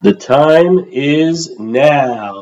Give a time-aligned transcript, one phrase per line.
[0.00, 2.39] The time is now.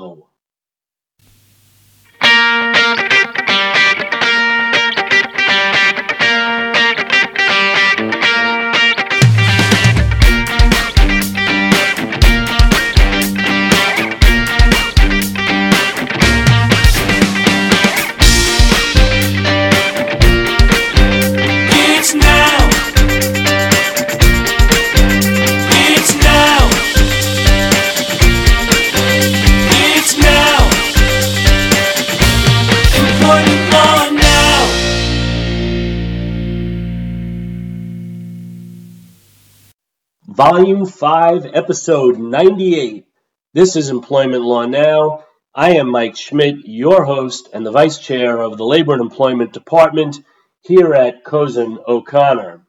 [40.58, 43.06] Volume 5, Episode 98.
[43.54, 45.24] This is Employment Law Now.
[45.54, 49.52] I am Mike Schmidt, your host and the Vice Chair of the Labor and Employment
[49.52, 50.18] Department
[50.62, 52.66] here at Cozen O'Connor.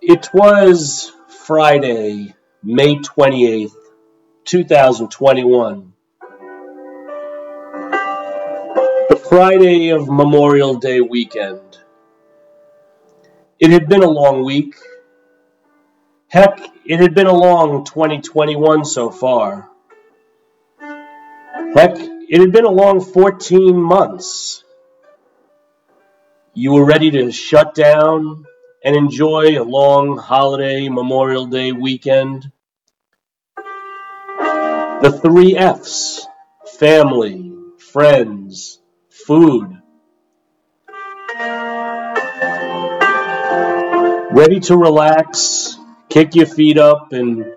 [0.00, 1.10] It was
[1.44, 2.32] Friday,
[2.62, 3.72] May 28th,
[4.44, 5.92] 2021.
[9.08, 11.78] The Friday of Memorial Day weekend.
[13.58, 14.76] It had been a long week.
[16.30, 19.68] Heck, it had been a long 2021 so far.
[20.78, 24.62] Heck, it had been a long 14 months.
[26.54, 28.44] You were ready to shut down
[28.84, 32.52] and enjoy a long holiday Memorial Day weekend.
[33.56, 36.26] The three F's
[36.78, 38.78] family, friends,
[39.10, 39.80] food.
[44.32, 45.76] ready to relax,
[46.10, 47.54] kick your feet up, and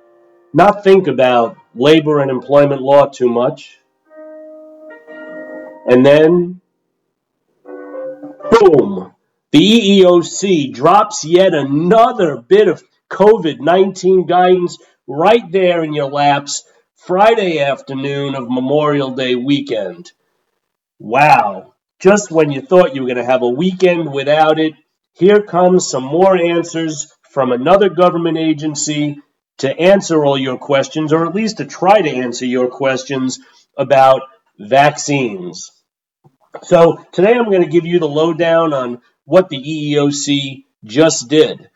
[0.54, 3.80] not think about labor and employment law too much.
[5.86, 6.62] And then,
[7.66, 9.14] boom,
[9.52, 9.60] the
[10.02, 16.64] EEOC drops yet another bit of COVID 19 guidance right there in your laps
[16.96, 20.12] Friday afternoon of Memorial Day weekend.
[21.00, 24.74] Wow, just when you thought you were going to have a weekend without it,
[25.14, 29.20] here comes some more answers from another government agency
[29.58, 33.40] to answer all your questions, or at least to try to answer your questions
[33.76, 34.22] about
[34.60, 35.72] vaccines.
[36.62, 41.70] So, today I'm going to give you the lowdown on what the EEOC just did.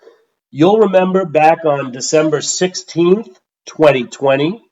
[0.52, 3.36] You'll remember back on December 16th,
[3.66, 4.64] 2020,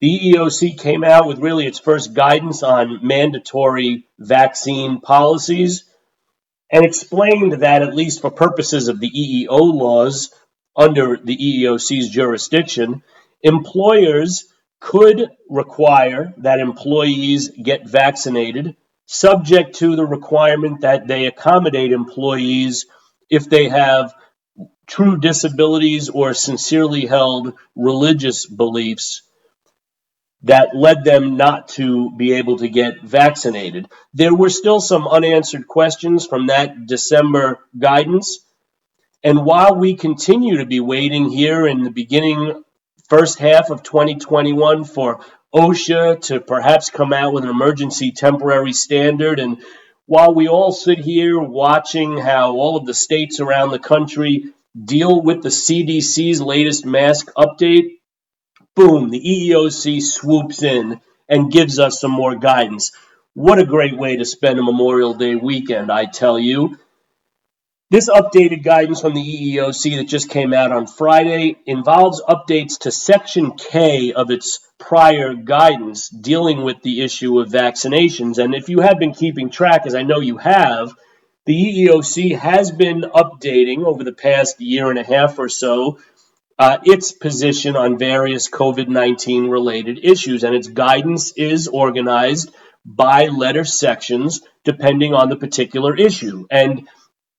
[0.00, 5.87] the EEOC came out with really its first guidance on mandatory vaccine policies
[6.70, 10.30] and explained that, at least for purposes of the EEO laws
[10.76, 13.02] under the EEOC's jurisdiction,
[13.42, 14.46] employers
[14.80, 22.86] could require that employees get vaccinated, subject to the requirement that they accommodate employees
[23.30, 24.14] if they have
[24.86, 29.22] true disabilities or sincerely held religious beliefs
[30.42, 33.88] that led them not to be able to get vaccinated.
[34.14, 38.38] There were still some unanswered questions from that December guidance.
[39.24, 42.62] And while we continue to be waiting here in the beginning,
[43.08, 45.20] first half of 2021 for
[45.54, 49.62] OSHA to perhaps come out with an emergency temporary standard, and
[50.06, 55.20] while we all sit here watching how all of the states around the country deal
[55.20, 57.97] with the CDC's latest mask update,
[58.78, 62.92] boom, the EEOC swoops in and gives us some more guidance.
[63.34, 66.78] What a great way to spend a Memorial Day weekend, I tell you.
[67.90, 72.92] This updated guidance from the EEOC that just came out on Friday involves updates to
[72.92, 78.38] Section K of its prior guidance dealing with the issue of vaccinations.
[78.38, 80.94] And if you have been keeping track, as I know you have,
[81.46, 85.98] the EEOC has been updating over the past year and a half or so
[86.58, 92.54] uh, its position on various COVID 19 related issues, and its guidance is organized
[92.84, 96.46] by letter sections depending on the particular issue.
[96.50, 96.88] And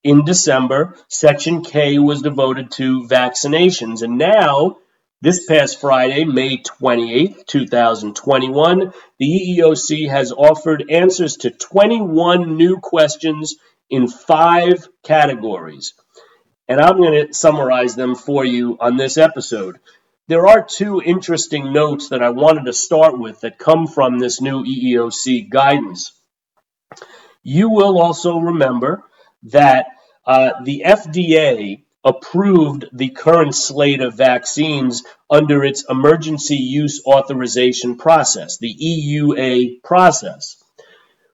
[0.03, 4.01] in December, Section K was devoted to vaccinations.
[4.01, 4.77] And now,
[5.21, 13.55] this past Friday, May 28th, 2021, the EEOC has offered answers to 21 new questions
[13.89, 15.93] in five categories
[16.69, 19.79] and I'm going to summarize them for you on this episode.
[20.27, 24.39] There are two interesting notes that I wanted to start with that come from this
[24.39, 26.13] new EEOC guidance.
[27.41, 29.03] You will also remember
[29.43, 29.87] that
[30.27, 38.59] uh, the FDA approved the current slate of vaccines under its emergency use authorization process,
[38.59, 40.58] the EUA process.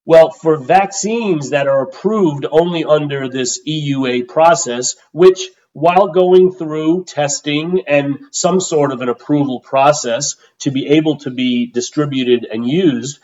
[0.06, 7.06] Well, for vaccines that are approved only under this EUA process, which while going through
[7.06, 12.68] testing and some sort of an approval process to be able to be distributed and
[12.68, 13.20] used,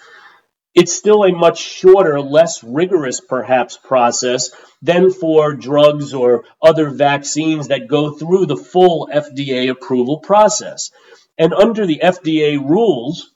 [0.74, 4.50] it's still a much shorter, less rigorous perhaps process
[4.82, 10.90] than for drugs or other vaccines that go through the full FDA approval process.
[11.38, 13.32] And under the FDA rules,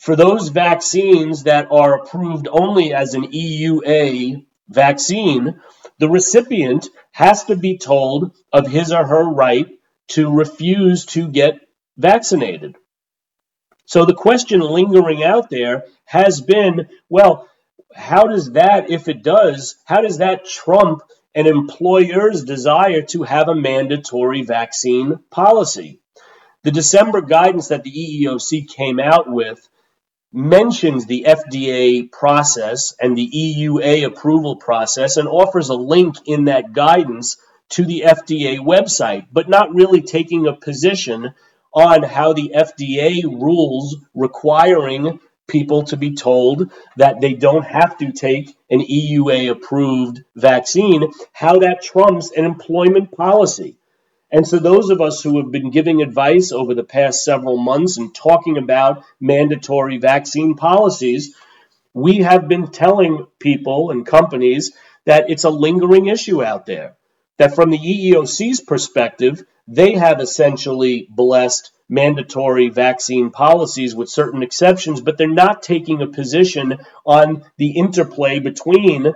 [0.00, 5.60] for those vaccines that are approved only as an EUA vaccine,
[5.98, 9.66] the recipient has to be told of his or her right
[10.08, 11.60] to refuse to get
[11.98, 12.76] vaccinated.
[13.84, 17.46] So the question lingering out there has been well,
[17.94, 21.02] how does that, if it does, how does that trump
[21.34, 26.00] an employer's desire to have a mandatory vaccine policy?
[26.62, 29.68] The December guidance that the EEOC came out with
[30.32, 36.72] mentions the FDA process and the EUA approval process and offers a link in that
[36.72, 37.36] guidance
[37.70, 41.34] to the FDA website, but not really taking a position
[41.72, 48.12] on how the FDA rules requiring people to be told that they don't have to
[48.12, 53.79] take an EUA approved vaccine, how that trumps an employment policy.
[54.32, 57.98] And so, those of us who have been giving advice over the past several months
[57.98, 61.34] and talking about mandatory vaccine policies,
[61.92, 64.72] we have been telling people and companies
[65.06, 66.96] that it's a lingering issue out there.
[67.38, 75.00] That from the EEOC's perspective, they have essentially blessed mandatory vaccine policies with certain exceptions,
[75.00, 79.12] but they're not taking a position on the interplay between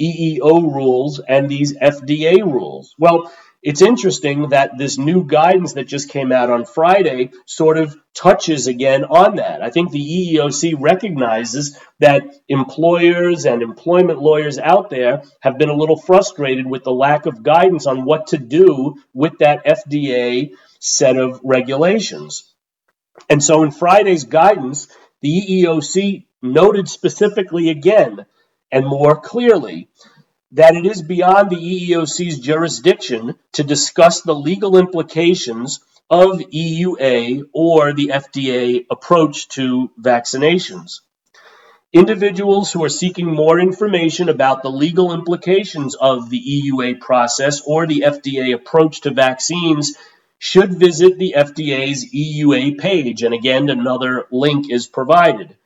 [0.00, 2.94] EEO rules and these FDA rules.
[2.98, 7.96] Well, it's interesting that this new guidance that just came out on Friday sort of
[8.14, 9.62] touches again on that.
[9.62, 15.76] I think the EEOC recognizes that employers and employment lawyers out there have been a
[15.76, 21.18] little frustrated with the lack of guidance on what to do with that FDA set
[21.18, 22.50] of regulations.
[23.28, 24.88] And so in Friday's guidance,
[25.20, 28.24] the EEOC noted specifically again
[28.72, 29.90] and more clearly
[30.52, 35.80] that it is beyond the EEOC's jurisdiction to discuss the legal implications
[36.10, 41.00] of EUA or the FDA approach to vaccinations.
[41.92, 47.86] Individuals who are seeking more information about the legal implications of the EUA process or
[47.86, 49.96] the FDA approach to vaccines
[50.38, 55.56] should visit the FDA's EUA page, and again, another link is provided.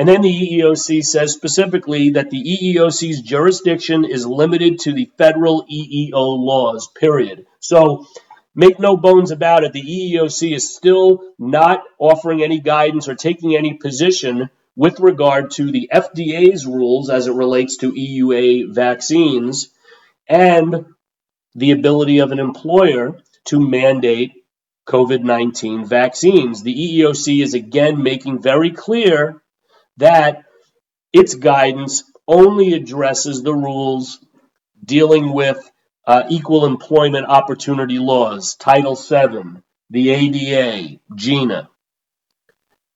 [0.00, 5.66] And then the EEOC says specifically that the EEOC's jurisdiction is limited to the federal
[5.70, 7.44] EEO laws, period.
[7.58, 8.06] So
[8.54, 13.54] make no bones about it, the EEOC is still not offering any guidance or taking
[13.54, 19.68] any position with regard to the FDA's rules as it relates to EUA vaccines
[20.26, 20.86] and
[21.54, 23.18] the ability of an employer
[23.48, 24.32] to mandate
[24.88, 26.62] COVID 19 vaccines.
[26.62, 29.39] The EEOC is again making very clear
[30.00, 30.44] that
[31.12, 34.18] its guidance only addresses the rules
[34.84, 35.70] dealing with
[36.06, 39.60] uh, equal employment opportunity laws, Title VII,
[39.90, 41.68] the ADA, GINA.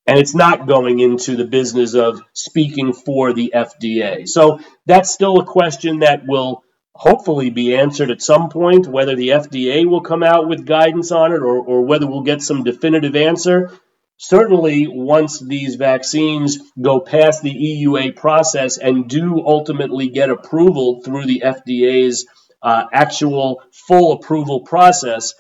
[0.07, 4.29] And it's not going into the business of speaking for the FDA.
[4.29, 6.63] So that's still a question that will
[6.95, 11.33] hopefully be answered at some point, whether the FDA will come out with guidance on
[11.33, 13.73] it or, or whether we'll get some definitive answer.
[14.17, 21.27] Certainly, once these vaccines go past the EUA process and do ultimately get approval through
[21.27, 22.27] the FDA's
[22.63, 25.35] uh, actual full approval process,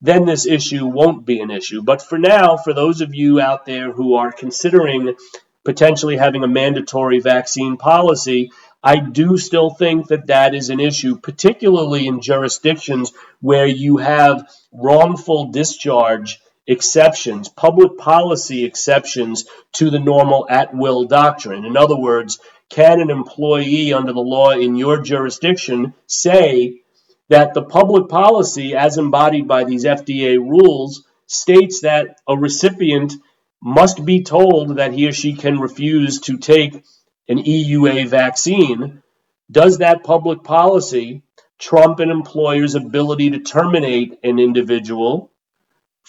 [0.00, 1.82] then this issue won't be an issue.
[1.82, 5.16] But for now, for those of you out there who are considering
[5.64, 8.50] potentially having a mandatory vaccine policy,
[8.82, 14.48] I do still think that that is an issue, particularly in jurisdictions where you have
[14.72, 21.64] wrongful discharge exceptions, public policy exceptions to the normal at will doctrine.
[21.64, 26.82] In other words, can an employee under the law in your jurisdiction say
[27.30, 33.14] that the public policy, as embodied by these FDA rules, states that a recipient
[33.62, 36.84] must be told that he or she can refuse to take
[37.28, 39.02] an EUA vaccine?
[39.50, 41.22] Does that public policy
[41.58, 45.32] trump an employer's ability to terminate an individual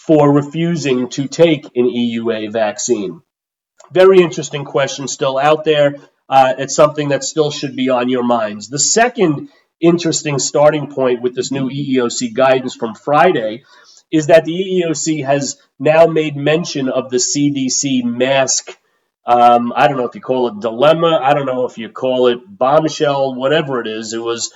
[0.06, 3.22] for refusing to take an EUA vaccine?
[3.92, 5.96] Very interesting question still out there.
[6.28, 8.70] Uh, it's something that still should be on your minds.
[8.70, 9.50] The second
[9.82, 13.64] interesting starting point with this new EEOC guidance from Friday
[14.12, 18.76] is that the EEOC has now made mention of the CDC mask.
[19.26, 21.20] Um, I don't know if you call it dilemma.
[21.22, 24.14] I don't know if you call it bombshell, whatever it is.
[24.14, 24.52] It was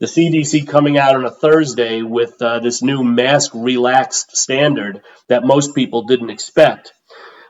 [0.00, 5.44] the CDC coming out on a Thursday with uh, this new mask relaxed standard that
[5.44, 6.92] most people didn't expect.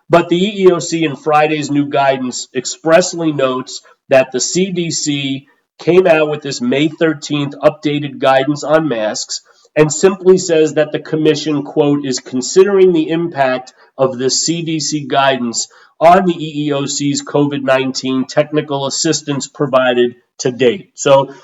[0.08, 5.46] But the EEOC in Friday's new guidance expressly notes that the CDC
[5.78, 9.42] came out with this May 13th updated guidance on masks
[9.76, 15.68] and simply says that the commission, quote, is considering the impact of the CDC guidance
[16.00, 20.92] on the EEOC's COVID 19 technical assistance provided to date.
[20.94, 21.34] So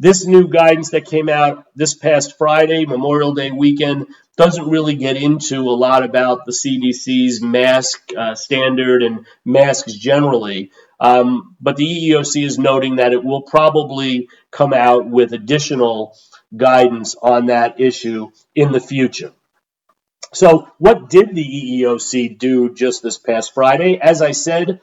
[0.00, 5.18] this new guidance that came out this past Friday, Memorial Day weekend, doesn't really get
[5.18, 10.70] into a lot about the CDC's mask uh, standard and masks generally.
[10.98, 16.16] Um, but the EEOC is noting that it will probably come out with additional
[16.56, 19.32] guidance on that issue in the future.
[20.32, 23.98] So, what did the EEOC do just this past Friday?
[24.00, 24.80] As I said,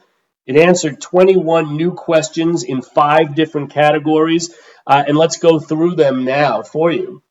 [0.48, 4.56] it answered 21 new questions in five different categories,
[4.88, 7.22] uh, and let's go through them now for you.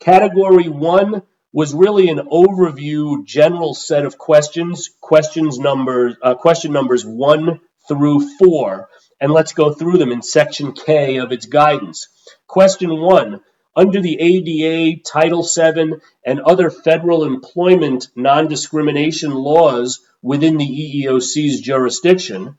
[0.00, 1.22] Category one
[1.52, 4.90] was really an overview, general set of questions.
[5.00, 10.72] Questions numbers, uh, question numbers one through four, and let's go through them in section
[10.72, 12.08] K of its guidance.
[12.46, 13.40] Question one.
[13.78, 21.60] Under the ADA, Title VII, and other federal employment non discrimination laws, within the EEOC's
[21.60, 22.58] jurisdiction,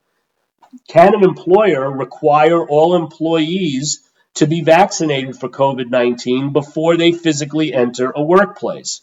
[0.88, 4.00] can an employer require all employees
[4.36, 9.02] to be vaccinated for COVID 19 before they physically enter a workplace?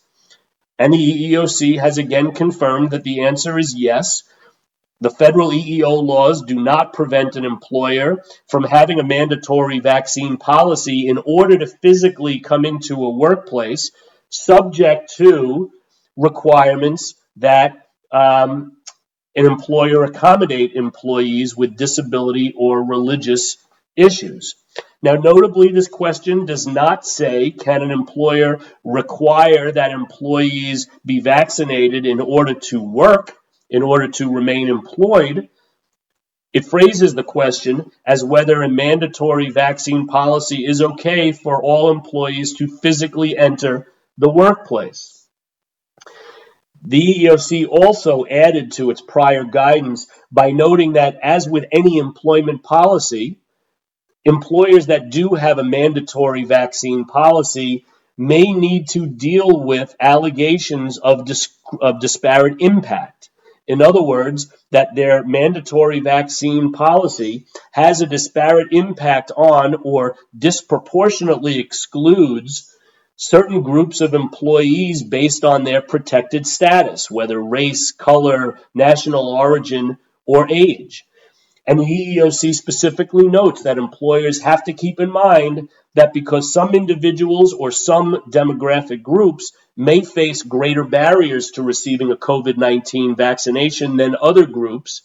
[0.79, 4.23] And the EEOC has again confirmed that the answer is yes.
[5.01, 11.09] The federal EEO laws do not prevent an employer from having a mandatory vaccine policy
[11.09, 13.91] in order to physically come into a workplace,
[14.31, 15.71] subject to
[16.17, 18.79] requirements that um,
[19.35, 23.59] an employer accommodate employees with disability or religious
[23.95, 24.55] issues.
[25.03, 32.07] Now, notably, this question does not say can an employer require that employees be vaccinated
[32.07, 33.36] in order to work,
[33.71, 35.49] in order to remain employed.
[36.53, 42.55] It phrases the question as whether a mandatory vaccine policy is okay for all employees
[42.55, 45.27] to physically enter the workplace.
[46.83, 52.63] The EEOC also added to its prior guidance by noting that, as with any employment
[52.63, 53.39] policy,
[54.25, 57.85] employers that do have a mandatory vaccine policy
[58.17, 63.16] may need to deal with allegations of, dis- of disparate impact.
[63.67, 71.59] In other words, that their mandatory vaccine policy has a disparate impact on or disproportionately
[71.59, 72.73] excludes
[73.17, 80.47] certain groups of employees based on their protected status, whether race, color, national origin, or
[80.51, 81.05] age.
[81.67, 86.75] And the EEOC specifically notes that employers have to keep in mind that because some
[86.75, 93.97] individuals or some demographic groups may face greater barriers to receiving a COVID 19 vaccination
[93.97, 95.03] than other groups,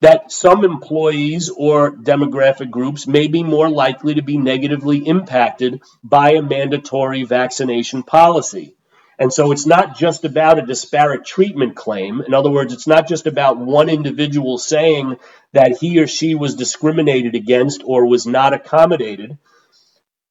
[0.00, 6.32] that some employees or demographic groups may be more likely to be negatively impacted by
[6.32, 8.76] a mandatory vaccination policy.
[9.18, 12.20] And so it's not just about a disparate treatment claim.
[12.20, 15.16] In other words, it's not just about one individual saying
[15.52, 19.36] that he or she was discriminated against or was not accommodated,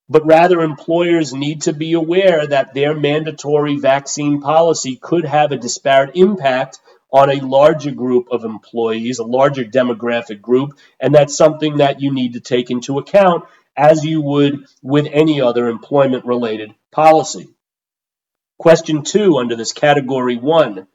[0.09, 5.57] but rather employers need to be aware that their mandatory vaccine policy could have a
[5.57, 6.79] disparate impact
[7.11, 12.13] on a larger group of employees, a larger demographic group, and that's something that you
[12.13, 13.45] need to take into account
[13.75, 17.47] as you would with any other employment related policy.
[18.57, 20.87] Question two under this category one.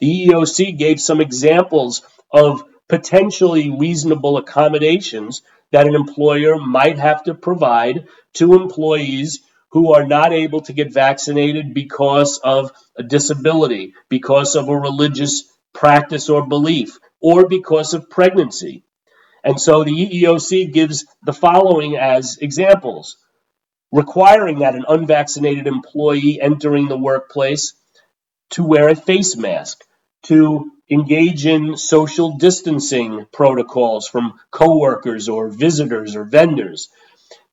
[0.00, 7.34] The EEOC gave some examples of potentially reasonable accommodations that an employer might have to
[7.34, 9.40] provide to employees
[9.70, 15.44] who are not able to get vaccinated because of a disability, because of a religious
[15.72, 18.84] practice or belief, or because of pregnancy.
[19.42, 23.16] And so the EEOC gives the following as examples
[23.94, 27.74] requiring that an unvaccinated employee entering the workplace
[28.50, 29.84] to wear a face mask,
[30.24, 36.90] to engage in social distancing protocols from coworkers or visitors or vendors,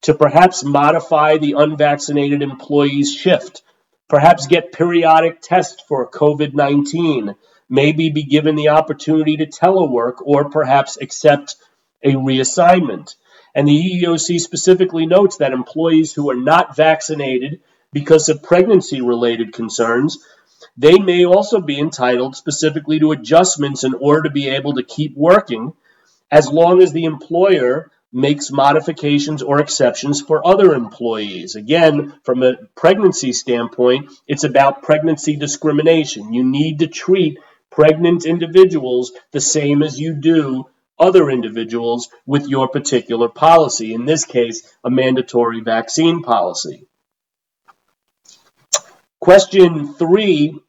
[0.02, 3.62] to perhaps modify the unvaccinated employee's shift,
[4.10, 7.36] perhaps get periodic tests for COVID 19,
[7.70, 11.56] maybe be given the opportunity to telework or perhaps accept
[12.04, 13.16] a reassignment.
[13.54, 17.62] And the EEOC specifically notes that employees who are not vaccinated
[17.94, 20.20] because of pregnancy related concerns,
[20.78, 25.16] they may also be entitled specifically to adjustments in order to be able to keep
[25.16, 25.74] working
[26.32, 31.56] as long as the employer makes modifications or exceptions for other employees.
[31.56, 36.34] Again, from a pregnancy standpoint, it's about pregnancy discrimination.
[36.34, 37.38] You need to treat
[37.70, 40.66] pregnant individuals the same as you do
[41.00, 46.86] other individuals with your particular policy, in this case, a mandatory vaccine policy.
[49.22, 50.60] Question three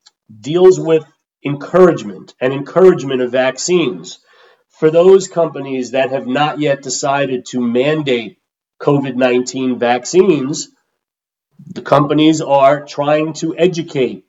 [0.40, 1.04] deals with
[1.42, 4.18] encouragement and encouragement of vaccines
[4.78, 8.38] for those companies that have not yet decided to mandate
[8.80, 10.68] COVID 19 vaccines,
[11.66, 14.24] the companies are trying to educate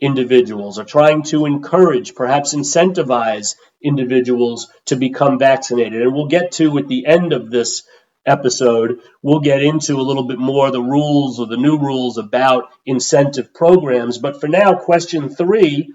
[0.00, 6.02] individuals, are trying to encourage, perhaps incentivize individuals to become vaccinated.
[6.02, 7.84] And we'll get to at the end of this
[8.24, 12.70] episode, we'll get into a little bit more the rules or the new rules about
[12.86, 14.18] incentive programs.
[14.18, 15.94] But for now, question three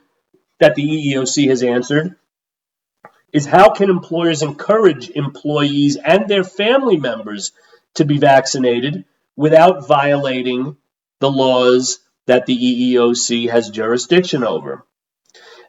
[0.60, 2.16] that the EEOC has answered
[3.34, 7.52] is how can employers encourage employees and their family members
[7.96, 9.06] to be vaccinated
[9.36, 10.78] without violating
[11.20, 12.58] the laws that the
[12.94, 14.86] EEOC has jurisdiction over?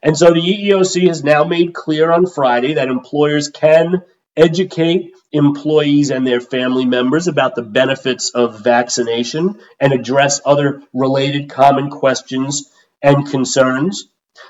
[0.03, 4.03] And so the EEOC has now made clear on Friday that employers can
[4.37, 11.51] educate employees and their family members about the benefits of vaccination and address other related
[11.51, 12.71] common questions
[13.03, 14.09] and concerns.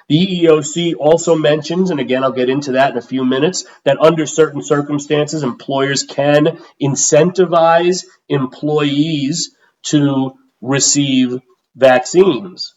[0.08, 4.00] The EEOC also mentions, and again, I'll get into that in a few minutes, that
[4.00, 11.40] under certain circumstances, employers can incentivize employees to receive
[11.74, 12.74] vaccines.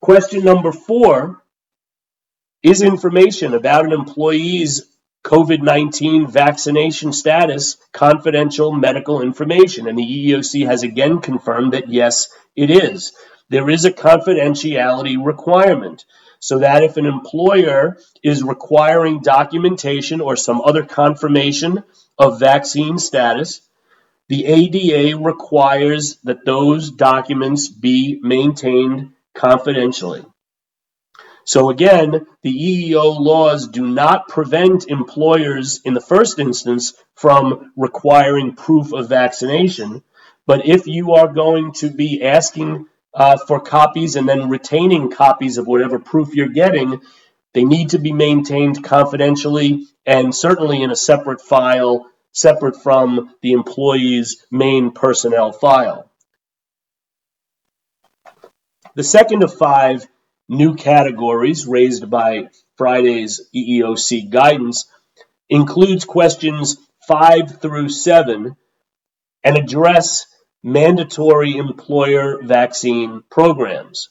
[0.00, 1.42] Question number four
[2.62, 4.86] is information about an employee's
[5.24, 9.88] COVID 19 vaccination status confidential medical information?
[9.88, 13.12] And the EEOC has again confirmed that yes, it is
[13.48, 16.04] there is a confidentiality requirement
[16.40, 21.82] so that if an employer is requiring documentation or some other confirmation
[22.18, 23.60] of vaccine status,
[24.28, 30.24] the ADA requires that those documents be maintained confidentially.
[31.48, 38.54] So again, the EEO laws do not prevent employers in the first instance from requiring
[38.54, 40.02] proof of vaccination.
[40.46, 42.84] But if you are going to be asking
[43.14, 47.00] uh, for copies and then retaining copies of whatever proof you're getting.
[47.54, 53.52] They need to be maintained confidentially and certainly in a separate file, separate from the
[53.52, 56.10] employee's main personnel file.
[58.94, 60.06] The second of five
[60.48, 64.86] new categories raised by Friday's EEOC guidance
[65.48, 68.56] includes questions five through seven
[69.44, 70.26] and address
[70.62, 74.10] mandatory employer vaccine programs.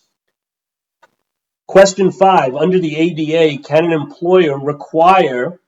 [1.68, 5.60] Question five Under the ADA, can an employer require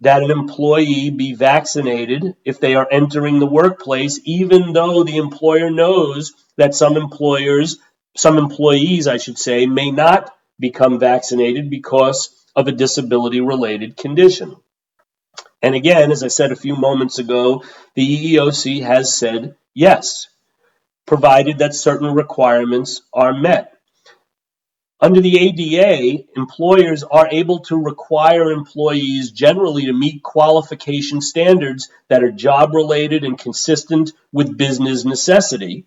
[0.00, 5.70] that an employee be vaccinated if they are entering the workplace, even though the employer
[5.70, 7.78] knows that some employers,
[8.16, 14.56] some employees, I should say, may not become vaccinated because of a disability related condition?
[15.62, 17.62] And again, as I said a few moments ago,
[17.94, 20.28] the EEOC has said yes,
[21.06, 23.76] provided that certain requirements are met.
[25.02, 32.22] Under the ADA, employers are able to require employees generally to meet qualification standards that
[32.22, 35.86] are job related and consistent with business necessity.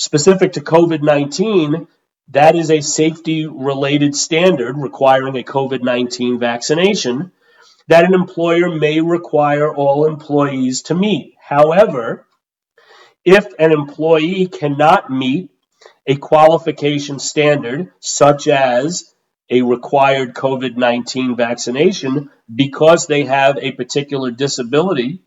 [0.00, 1.86] Specific to COVID 19,
[2.28, 7.32] that is a safety related standard requiring a COVID 19 vaccination
[7.86, 11.34] that an employer may require all employees to meet.
[11.38, 12.26] However,
[13.26, 15.50] if an employee cannot meet
[16.06, 19.14] a qualification standard, such as
[19.50, 25.20] a required COVID 19 vaccination, because they have a particular disability,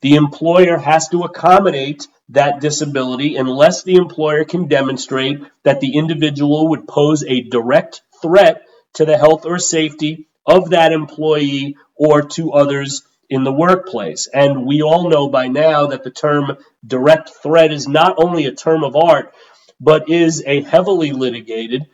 [0.00, 6.70] the employer has to accommodate that disability unless the employer can demonstrate that the individual
[6.70, 8.62] would pose a direct threat
[8.94, 14.28] to the health or safety of that employee or to others in the workplace.
[14.32, 18.54] And we all know by now that the term direct threat is not only a
[18.54, 19.32] term of art,
[19.80, 21.86] but is a heavily litigated,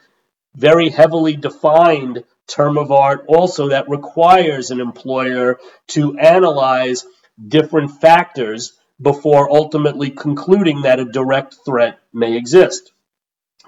[0.55, 7.05] very heavily defined term of art also that requires an employer to analyze
[7.46, 12.92] different factors before ultimately concluding that a direct threat may exist.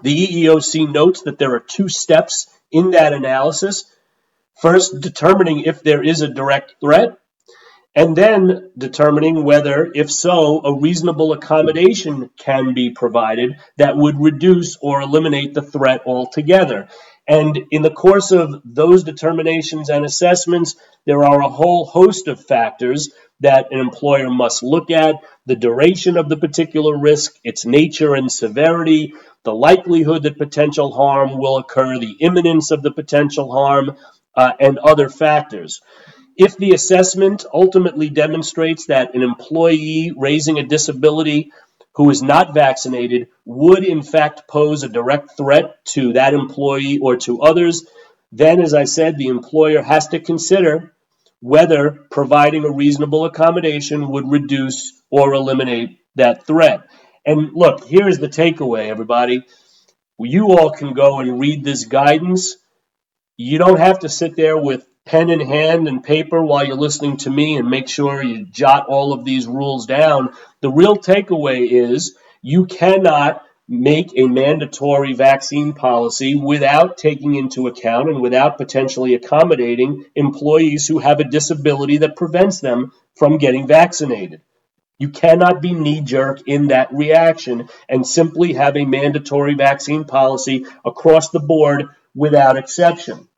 [0.03, 3.85] The EEOC notes that there are two steps in that analysis
[4.61, 7.17] First, determining if there is a direct threat,
[7.95, 14.77] and then determining whether, if so, a reasonable accommodation can be provided that would reduce
[14.83, 16.89] or eliminate the threat altogether.
[17.27, 22.45] And in the course of those determinations and assessments, there are a whole host of
[22.45, 23.09] factors
[23.41, 28.31] that an employer must look at the duration of the particular risk, its nature and
[28.31, 33.97] severity, the likelihood that potential harm will occur, the imminence of the potential harm,
[34.37, 35.81] uh, and other factors.
[36.37, 41.53] If the assessment ultimately demonstrates that an employee raising a disability
[41.95, 47.17] who is not vaccinated would in fact pose a direct threat to that employee or
[47.17, 47.85] to others,
[48.33, 50.95] then, as I said, the employer has to consider
[51.41, 56.87] whether providing a reasonable accommodation would reduce or eliminate that threat.
[57.25, 59.45] And look, here's the takeaway, everybody.
[60.19, 62.57] You all can go and read this guidance.
[63.37, 67.17] You don't have to sit there with pen in hand and paper while you're listening
[67.19, 70.35] to me and make sure you jot all of these rules down.
[70.61, 73.43] The real takeaway is you cannot
[73.73, 80.99] make a mandatory vaccine policy without taking into account and without potentially accommodating employees who
[80.99, 84.43] have a disability that prevents them from getting vaccinated.
[84.99, 90.67] You cannot be knee jerk in that reaction and simply have a mandatory vaccine policy
[90.85, 93.29] across the board without exception.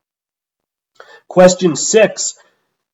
[1.27, 2.33] Question six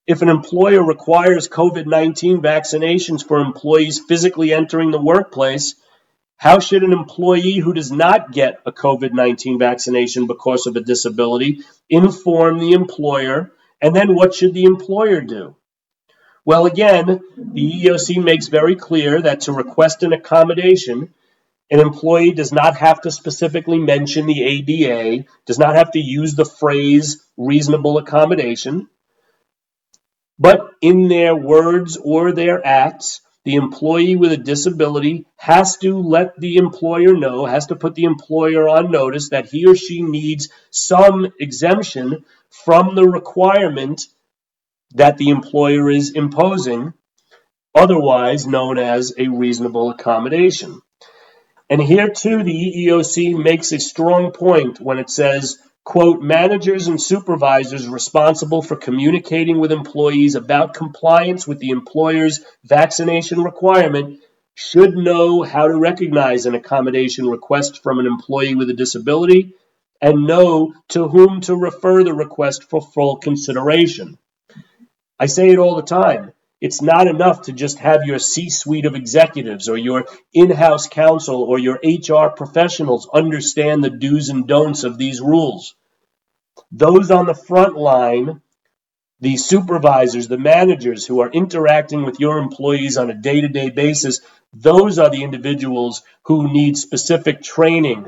[0.06, 5.76] if an employer requires COVID 19 vaccinations for employees physically entering the workplace,
[6.40, 10.82] how should an employee who does not get a COVID 19 vaccination because of a
[10.82, 13.52] disability inform the employer?
[13.82, 15.58] And then what should the employer do?
[16.46, 21.14] Well, again, the EEOC makes very clear that to request an accommodation,
[21.70, 26.36] an employee does not have to specifically mention the ADA, does not have to use
[26.36, 28.88] the phrase reasonable accommodation,
[30.40, 36.40] but in their words or their acts, the employee with a disability has to let
[36.40, 40.50] the employer know, has to put the employer on notice that he or she needs
[40.70, 44.06] some exemption from the requirement
[44.94, 46.94] that the employer is imposing,
[47.74, 50.80] otherwise known as a reasonable accommodation.
[51.72, 55.58] And here too, the EEOC makes a strong point when it says
[55.90, 63.42] quote, managers and supervisors responsible for communicating with employees about compliance with the employer's vaccination
[63.42, 64.20] requirement
[64.54, 69.56] should know how to recognize an accommodation request from an employee with a disability
[70.00, 74.20] and know to whom to refer the request for full consideration.
[75.18, 76.34] I say it all the time.
[76.62, 80.88] It's not enough to just have your C suite of executives or your in house
[80.88, 85.74] counsel or your HR professionals understand the do's and don'ts of these rules.
[86.72, 88.42] Those on the front line,
[89.20, 93.70] the supervisors, the managers who are interacting with your employees on a day to day
[93.70, 94.22] basis,
[94.54, 98.08] those are the individuals who need specific training,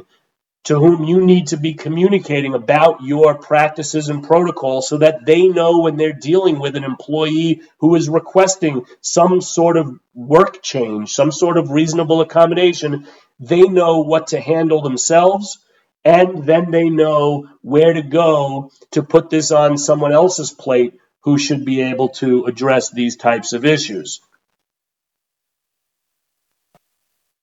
[0.65, 5.47] to whom you need to be communicating about your practices and protocols so that they
[5.47, 11.13] know when they're dealing with an employee who is requesting some sort of work change,
[11.13, 13.07] some sort of reasonable accommodation,
[13.39, 15.57] they know what to handle themselves
[16.03, 21.37] and then they know where to go to put this on someone else's plate who
[21.37, 24.21] should be able to address these types of issues.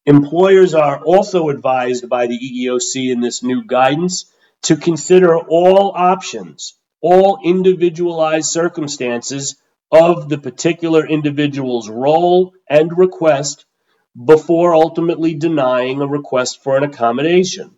[0.07, 4.25] Employers are also advised by the EEOC in this new guidance
[4.63, 9.57] to consider all options, all individualized circumstances
[9.93, 13.67] of the particular individual's role and request
[14.17, 17.78] before ultimately denying a request for an accommodation.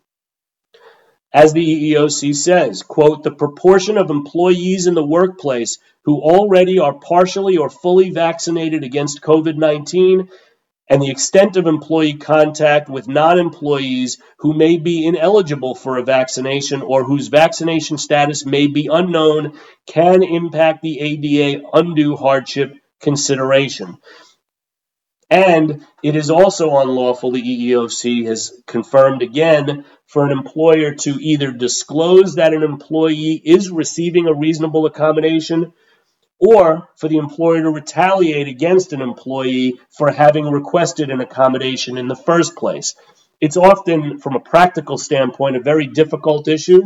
[1.33, 6.95] As the EEOC says, quote, the proportion of employees in the workplace who already are
[6.95, 10.29] partially or fully vaccinated against COVID 19
[10.91, 16.03] and the extent of employee contact with non employees who may be ineligible for a
[16.03, 23.99] vaccination or whose vaccination status may be unknown can impact the ADA undue hardship consideration.
[25.31, 31.53] And it is also unlawful, the EEOC has confirmed again, for an employer to either
[31.53, 35.73] disclose that an employee is receiving a reasonable accommodation
[36.41, 42.09] or for the employer to retaliate against an employee for having requested an accommodation in
[42.09, 42.97] the first place.
[43.41, 46.83] It's often, from a practical standpoint, a very difficult issue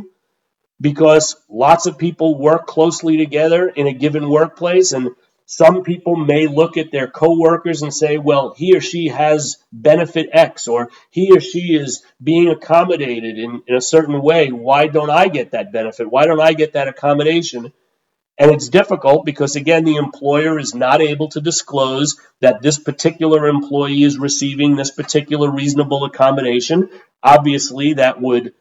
[0.81, 5.11] because lots of people work closely together in a given workplace and
[5.47, 10.31] some people may look at their coworkers and say, well, he or she has benefit
[10.33, 14.49] X, or he or she is being accommodated in, in a certain way.
[14.49, 16.11] Why don't I get that benefit?
[16.11, 17.73] Why don't I get that accommodation?
[18.37, 23.47] And it's difficult because, again, the employer is not able to disclose that this particular
[23.47, 26.91] employee is receiving this particular reasonable accommodation.
[27.23, 28.55] Obviously, that would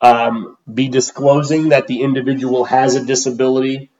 [0.00, 3.91] um, be disclosing that the individual has a disability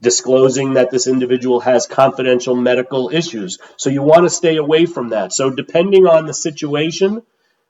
[0.00, 3.58] disclosing that this individual has confidential medical issues.
[3.76, 5.32] So you want to stay away from that.
[5.32, 7.22] So depending on the situation,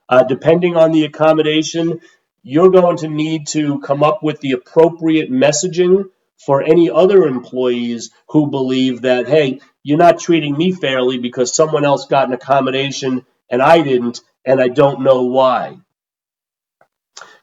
[0.09, 2.01] uh, depending on the accommodation,
[2.43, 6.05] you're going to need to come up with the appropriate messaging
[6.39, 11.85] for any other employees who believe that, hey, you're not treating me fairly because someone
[11.85, 15.79] else got an accommodation and I didn't, and I don't know why.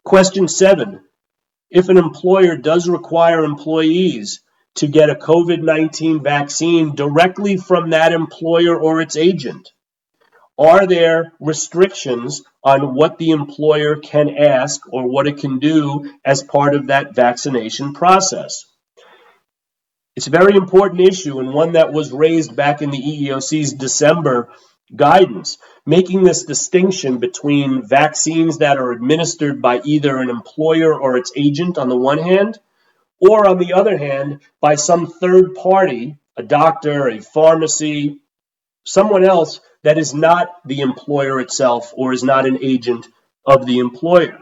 [0.03, 1.01] Question seven
[1.69, 4.41] If an employer does require employees
[4.77, 9.69] to get a COVID 19 vaccine directly from that employer or its agent,
[10.57, 16.41] are there restrictions on what the employer can ask or what it can do as
[16.41, 18.65] part of that vaccination process?
[20.15, 24.49] It's a very important issue and one that was raised back in the EEOC's December
[24.95, 31.31] guidance, making this distinction between vaccines that are administered by either an employer or its
[31.35, 32.57] agent on the one hand,
[33.19, 38.19] or on the other hand, by some third party, a doctor, a pharmacy,
[38.85, 43.07] someone else that is not the employer itself or is not an agent
[43.45, 44.39] of the employer.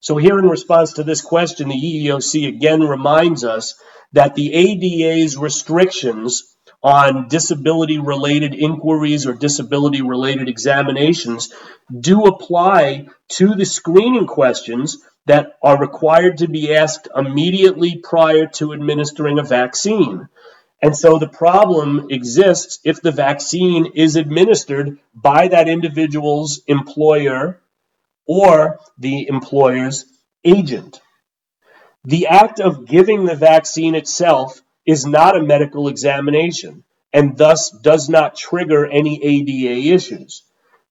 [0.00, 3.74] So, here in response to this question, the EEOC again reminds us
[4.12, 11.52] that the ADA's restrictions on disability related inquiries or disability related examinations
[11.98, 18.72] do apply to the screening questions that are required to be asked immediately prior to
[18.72, 20.28] administering a vaccine.
[20.80, 27.60] And so the problem exists if the vaccine is administered by that individual's employer
[28.26, 30.06] or the employer's
[30.44, 31.00] agent.
[32.04, 38.08] The act of giving the vaccine itself is not a medical examination and thus does
[38.08, 40.42] not trigger any ADA issues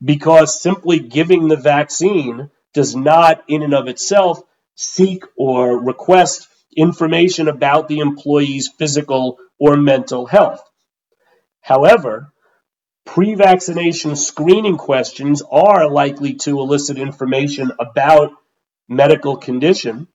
[0.03, 4.39] because simply giving the vaccine does not, in and of itself,
[4.75, 10.61] seek or request information about the employee's physical or mental health.
[11.59, 12.31] However,
[13.03, 18.33] pre vaccination screening questions are likely to elicit information about
[18.87, 20.07] medical condition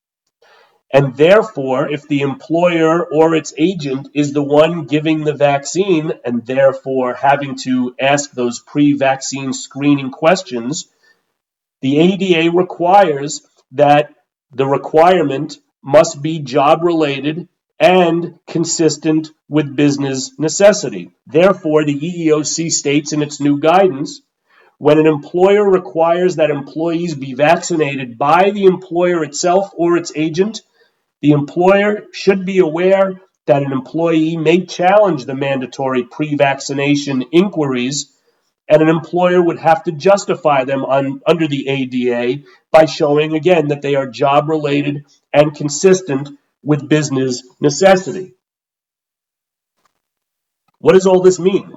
[0.94, 6.44] and therefore, if the employer or its agent is the one giving the vaccine and
[6.44, 10.91] therefore having to ask those pre vaccine screening questions,
[11.83, 14.14] the ADA requires that
[14.53, 21.11] the requirement must be job related and consistent with business necessity.
[21.27, 24.23] Therefore, the EEOC states in its new guidance
[24.79, 30.62] when an employer requires that employees be vaccinated by the employer itself or its agent,
[31.21, 38.12] the employer should be aware that an employee may challenge the mandatory pre vaccination inquiries,
[38.68, 43.68] and an employer would have to justify them on, under the ADA by showing again
[43.68, 46.31] that they are job related and consistent
[46.62, 48.35] with business necessity.
[50.79, 51.72] What does all this mean?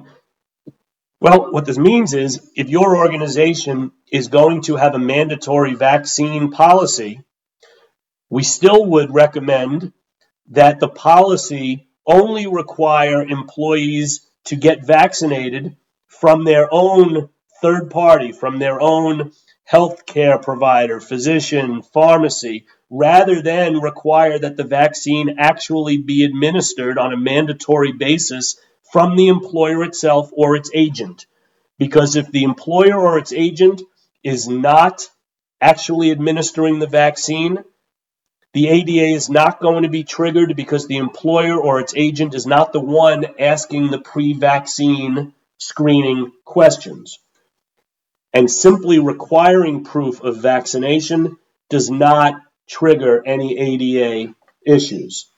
[1.20, 6.50] Well, what this means is if your organization is going to have a mandatory vaccine
[6.50, 7.20] policy,
[8.28, 9.92] we still would recommend
[10.50, 15.76] that the policy only require employees to get vaccinated
[16.20, 17.28] from their own
[17.60, 19.32] third party, from their own
[19.70, 27.16] healthcare provider, physician, pharmacy, rather than require that the vaccine actually be administered on a
[27.16, 28.56] mandatory basis
[28.92, 31.26] from the employer itself or its agent.
[31.78, 33.82] Because if the employer or its agent
[34.22, 35.08] is not
[35.60, 37.58] actually administering the vaccine,
[38.52, 42.46] the ADA is not going to be triggered because the employer or its agent is
[42.46, 47.18] not the one asking the pre vaccine screening questions.
[48.32, 51.36] And simply requiring proof of vaccination
[51.70, 52.34] does not
[52.68, 54.34] trigger any ADA
[54.66, 55.30] issues.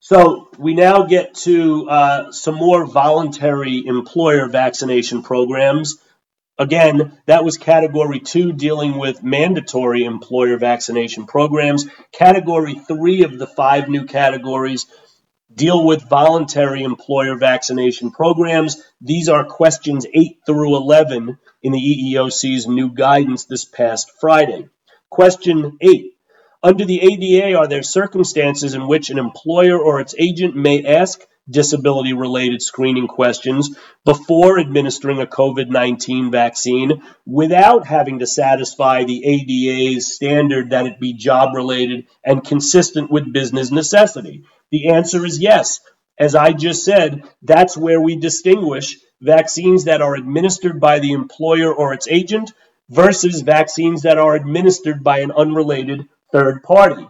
[0.00, 5.96] So we now get to uh, some more voluntary employer vaccination programs.
[6.58, 11.86] Again, that was category two, dealing with mandatory employer vaccination programs.
[12.12, 14.84] Category three of the five new categories
[15.54, 18.82] deal with voluntary employer vaccination programs.
[19.00, 24.68] These are questions 8 through 11 in the EEOC's new guidance this past Friday.
[25.10, 26.12] Question 8
[26.62, 31.20] Under the ADA, are there circumstances in which an employer or its agent may ask
[31.48, 39.24] disability related screening questions before administering a COVID 19 vaccine without having to satisfy the
[39.24, 44.44] ADA's standard that it be job related and consistent with business necessity?
[44.70, 45.80] The answer is yes.
[46.18, 51.74] As I just said, that's where we distinguish vaccines that are administered by the employer
[51.74, 52.52] or its agent
[52.88, 57.06] versus vaccines that are administered by an unrelated third party.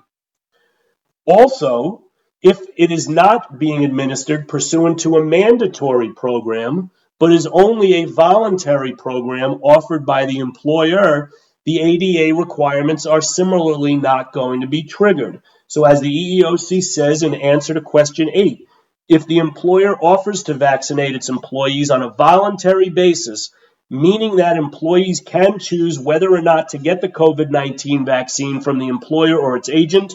[1.26, 2.03] Also,
[2.44, 8.04] if it is not being administered pursuant to a mandatory program, but is only a
[8.04, 11.30] voluntary program offered by the employer,
[11.64, 15.40] the ADA requirements are similarly not going to be triggered.
[15.68, 18.68] So, as the EEOC says in answer to question eight,
[19.09, 23.52] if the employer offers to vaccinate its employees on a voluntary basis,
[23.88, 28.78] meaning that employees can choose whether or not to get the COVID 19 vaccine from
[28.78, 30.14] the employer or its agent,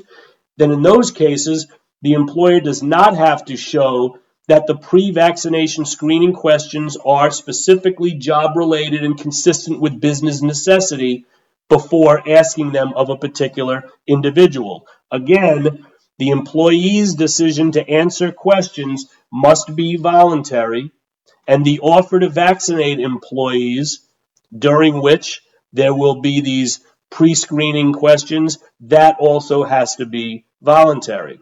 [0.58, 1.65] then in those cases,
[2.02, 8.14] the employer does not have to show that the pre vaccination screening questions are specifically
[8.14, 11.26] job related and consistent with business necessity
[11.70, 14.88] before asking them of a particular individual.
[15.12, 15.86] Again,
[16.18, 20.92] the employee's decision to answer questions must be voluntary,
[21.48, 24.02] and the offer to vaccinate employees,
[24.58, 25.42] during which
[25.74, 26.80] there will be these
[27.12, 31.40] pre screening questions, that also has to be voluntary.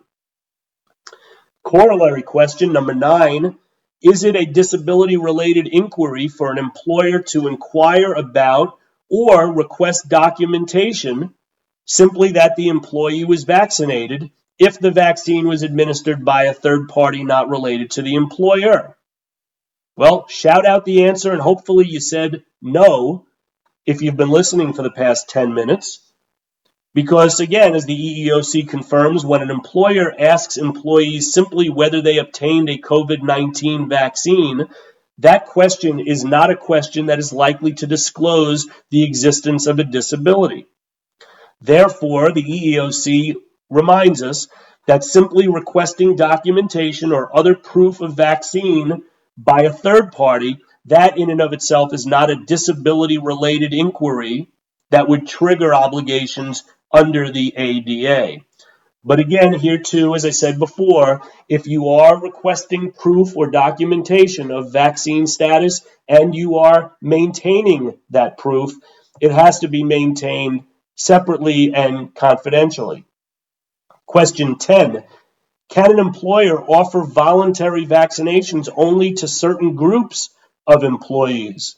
[1.68, 3.58] Corollary question number nine
[4.02, 11.34] Is it a disability related inquiry for an employer to inquire about or request documentation
[11.84, 17.26] simply that the employee was vaccinated if the vaccine was administered by a third party
[17.26, 18.96] not related to the employer?
[19.98, 23.26] Well, shout out the answer, and hopefully you said no
[23.86, 26.07] if you've been listening for the past 10 minutes.
[26.98, 32.70] Because, again, as the EEOC confirms, when an employer asks employees simply whether they obtained
[32.70, 34.68] a COVID 19 vaccine,
[35.20, 39.84] that question is not a question that is likely to disclose the existence of a
[39.84, 40.66] disability.
[41.62, 43.36] Therefore, the EEOC
[43.70, 44.48] reminds us
[44.88, 49.04] that simply requesting documentation or other proof of vaccine
[49.38, 54.50] by a third party, that in and of itself is not a disability related inquiry
[54.90, 58.42] that would trigger obligations under the ADA.
[59.04, 64.52] But again, here too, as I said before, if you are requesting proof or documentation
[64.52, 68.74] of vaccine status and you are maintaining that proof,
[69.22, 70.64] it has to be maintained
[70.96, 73.06] separately and confidentially.
[74.06, 75.04] Question 10
[75.70, 80.30] Can an employer offer voluntary vaccinations only to certain groups
[80.66, 81.78] of employees?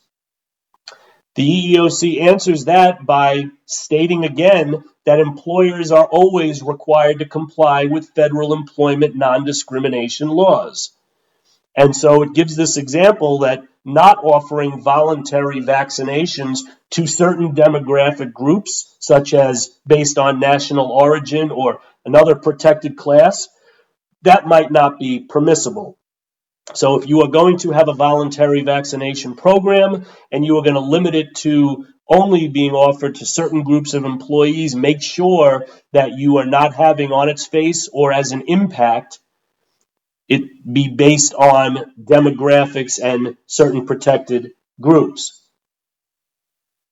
[1.35, 8.11] The EEOC answers that by stating again that employers are always required to comply with
[8.13, 10.91] federal employment non discrimination laws.
[11.75, 16.59] And so it gives this example that not offering voluntary vaccinations
[16.91, 23.49] to certain demographic groups, such as based on national origin or another protected class,
[24.21, 25.97] that might not be permissible.
[26.73, 30.75] So, if you are going to have a voluntary vaccination program and you are going
[30.75, 36.13] to limit it to only being offered to certain groups of employees, make sure that
[36.17, 39.19] you are not having on its face or as an impact
[40.27, 44.51] it be based on demographics and certain protected
[44.81, 45.41] groups.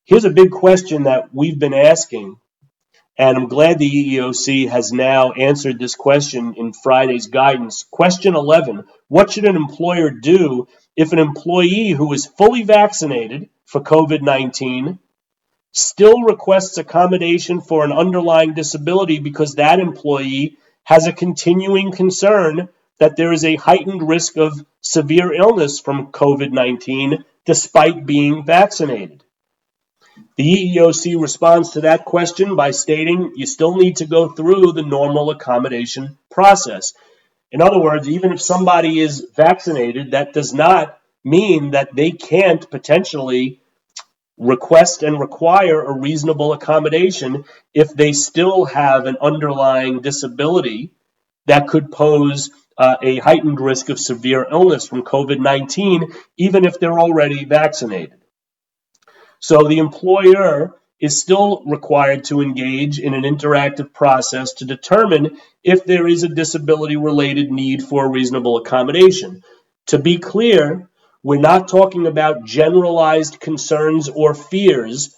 [0.06, 2.38] Here's a big question that we've been asking,
[3.18, 7.84] and I'm glad the EEOC has now answered this question in Friday's guidance.
[7.90, 13.82] Question 11 What should an employer do if an employee who is fully vaccinated for
[13.82, 15.00] COVID 19
[15.72, 23.16] still requests accommodation for an underlying disability because that employee has a continuing concern that
[23.16, 29.24] there is a heightened risk of severe illness from COVID 19 despite being vaccinated?
[30.38, 34.84] The EEOC responds to that question by stating you still need to go through the
[34.84, 36.94] normal accommodation process.
[37.52, 42.70] In other words, even if somebody is vaccinated, that does not mean that they can't
[42.70, 43.62] potentially
[44.38, 50.92] request and require a reasonable accommodation if they still have an underlying disability
[51.48, 56.80] that could pose uh, a heightened risk of severe illness from COVID 19, even if
[56.80, 58.22] they're already vaccinated.
[59.40, 65.86] So the employer is still required to engage in an interactive process to determine if
[65.86, 69.44] there is a disability related need for a reasonable accommodation.
[69.88, 70.90] To be clear,
[71.24, 75.16] we're not talking about generalized concerns or fears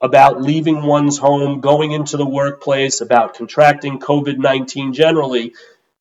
[0.00, 5.54] about leaving one's home, going into the workplace, about contracting COVID 19 generally.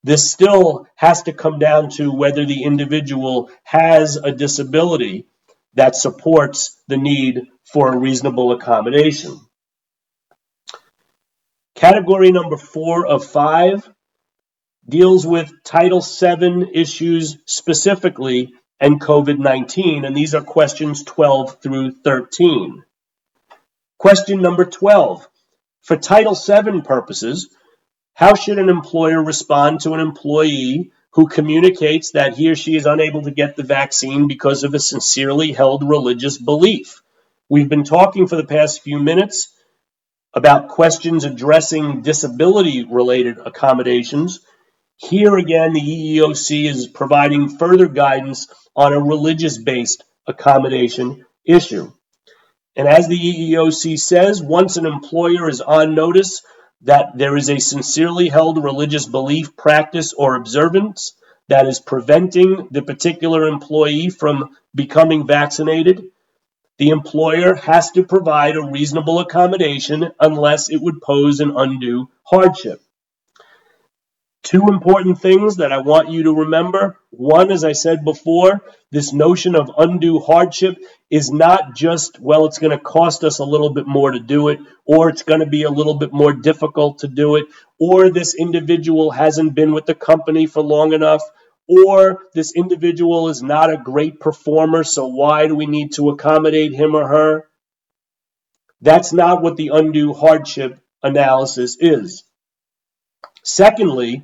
[0.03, 5.25] This still has to come down to whether the individual has a disability
[5.75, 9.39] that supports the need for a reasonable accommodation.
[11.75, 13.87] Category number four of five
[14.87, 21.91] deals with Title VII issues specifically and COVID 19, and these are questions 12 through
[21.91, 22.83] 13.
[23.97, 25.27] Question number 12.
[25.81, 27.49] For Title VII purposes,
[28.13, 32.85] How should an employer respond to an employee who communicates that he or she is
[32.85, 37.01] unable to get the vaccine because of a sincerely held religious belief?
[37.49, 39.53] We've been talking for the past few minutes
[40.33, 44.41] about questions addressing disability related accommodations.
[44.97, 51.93] Here again, the EEOC is providing further guidance on a religious based accommodation issue.
[52.75, 56.41] And as the EEOC says, once an employer is on notice
[56.81, 61.13] that there is a sincerely held religious belief, practice, or observance
[61.47, 66.03] that is preventing the particular employee from becoming vaccinated,
[66.77, 72.81] the employer has to provide a reasonable accommodation unless it would pose an undue hardship.
[74.45, 76.99] Two important things that I want you to remember.
[77.09, 80.77] One, as I said before, this notion of undue hardship
[81.09, 84.49] is not just, well, it's going to cost us a little bit more to do
[84.49, 87.47] it, or it's going to be a little bit more difficult to do it,
[87.79, 91.23] or this individual hasn't been with the company for long enough,
[91.67, 96.71] or this individual is not a great performer, so why do we need to accommodate
[96.71, 97.49] him or her?
[98.79, 102.24] That's not what the undue hardship analysis is.
[103.45, 104.23] Secondly,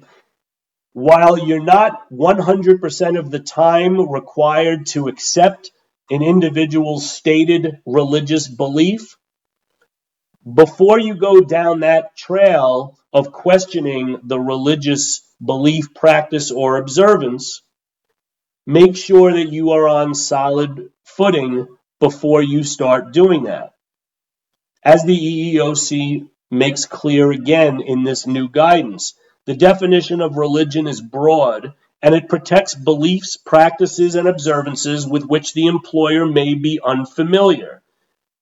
[0.94, 5.72] while you're not 100% of the time required to accept
[6.10, 9.18] an individual's stated religious belief,
[10.52, 17.62] before you go down that trail of questioning the religious belief, practice, or observance,
[18.66, 21.68] make sure that you are on solid footing
[22.00, 23.74] before you start doing that.
[24.84, 29.14] As the EEOC makes clear again in this new guidance,
[29.46, 35.54] the definition of religion is broad and it protects beliefs, practices, and observances with which
[35.54, 37.82] the employer may be unfamiliar.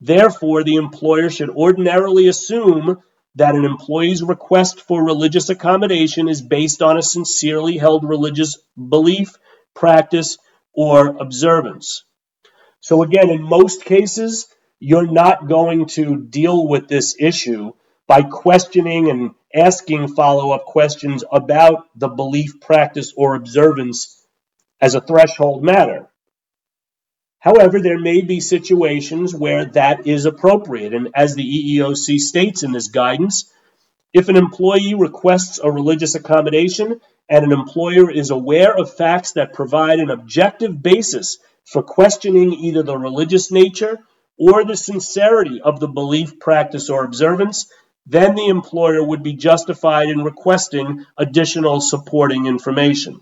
[0.01, 3.01] Therefore, the employer should ordinarily assume
[3.35, 9.33] that an employee's request for religious accommodation is based on a sincerely held religious belief,
[9.75, 10.37] practice,
[10.73, 12.03] or observance.
[12.79, 14.47] So, again, in most cases,
[14.79, 17.73] you're not going to deal with this issue
[18.09, 24.25] by questioning and asking follow up questions about the belief, practice, or observance
[24.81, 26.09] as a threshold matter.
[27.37, 30.95] However, there may be situations where that is appropriate.
[30.95, 33.53] And as the EEOC states in this guidance,
[34.11, 36.99] if an employee requests a religious accommodation
[37.29, 42.81] and an employer is aware of facts that provide an objective basis for questioning either
[42.81, 43.99] the religious nature
[44.39, 47.71] or the sincerity of the belief, practice, or observance,
[48.09, 53.21] then the employer would be justified in requesting additional supporting information.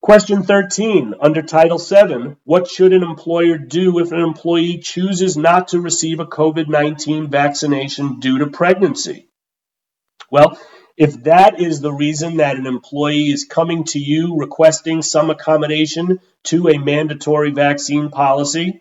[0.00, 5.68] Question 13 under Title VII What should an employer do if an employee chooses not
[5.68, 9.28] to receive a COVID 19 vaccination due to pregnancy?
[10.30, 10.58] Well,
[10.96, 16.20] if that is the reason that an employee is coming to you requesting some accommodation
[16.44, 18.80] to a mandatory vaccine policy,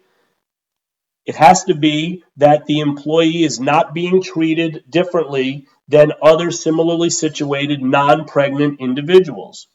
[1.30, 7.12] it has to be that the employee is not being treated differently than other similarly
[7.12, 9.68] situated non pregnant individuals.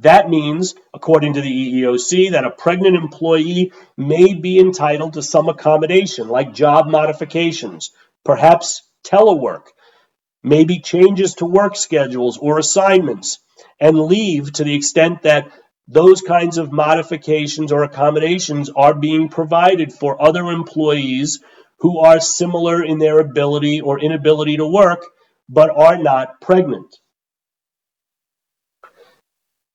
[0.00, 5.48] That means, according to the EEOC, that a pregnant employee may be entitled to some
[5.48, 7.92] accommodation, like job modifications,
[8.24, 9.66] perhaps telework,
[10.42, 13.38] maybe changes to work schedules or assignments,
[13.78, 15.48] and leave to the extent that
[15.88, 21.40] those kinds of modifications or accommodations are being provided for other employees
[21.78, 25.04] who are similar in their ability or inability to work
[25.48, 26.96] but are not pregnant.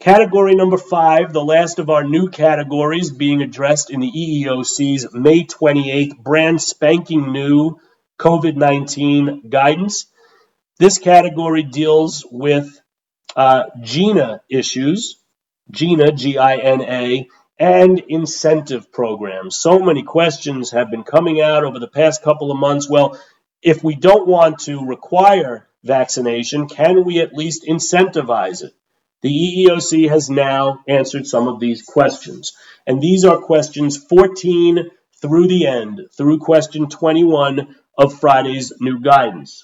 [0.02, 5.44] Category number five, the last of our new categories being addressed in the EEOC's May
[5.44, 7.78] 28th brand spanking new
[8.20, 10.08] COVID 19 guidance.
[10.80, 12.82] This category deals with
[13.36, 15.21] uh, GINA issues,
[15.72, 19.58] GINA, G I N A, and incentive programs.
[19.58, 22.90] So many questions have been coming out over the past couple of months.
[22.90, 23.20] Well,
[23.62, 28.74] if we don't want to require vaccination, can we at least incentivize it?
[29.22, 32.54] The EEOC has now answered some of these questions.
[32.88, 34.90] And these are questions 14
[35.22, 39.64] through the end, through question 21 of Friday's new guidance.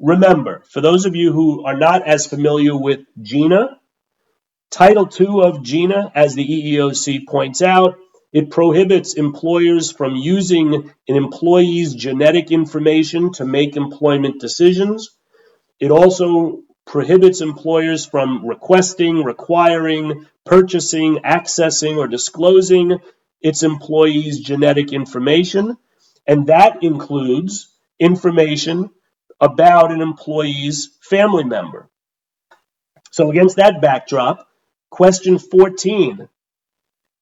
[0.00, 3.77] Remember, for those of you who are not as familiar with GINA,
[4.70, 7.98] Title II of GINA, as the EEOC points out,
[8.32, 10.74] it prohibits employers from using
[11.08, 15.10] an employee's genetic information to make employment decisions.
[15.80, 22.98] It also prohibits employers from requesting, requiring, purchasing, accessing, or disclosing
[23.40, 25.78] its employees' genetic information.
[26.26, 28.90] And that includes information
[29.40, 31.88] about an employee's family member.
[33.10, 34.47] So, against that backdrop,
[34.90, 36.28] question 14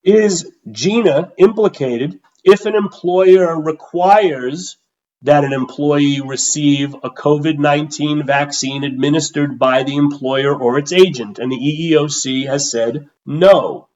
[0.04, 4.76] Is GINA implicated if an employer requires
[5.22, 11.38] that an employee receive a COVID 19 vaccine administered by the employer or its agent?
[11.38, 13.88] And the EEOC has said no.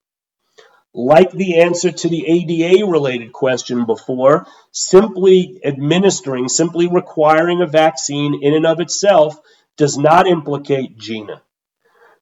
[0.92, 8.42] Like the answer to the ADA related question before, simply administering, simply requiring a vaccine
[8.42, 9.40] in and of itself
[9.76, 11.42] does not implicate GINA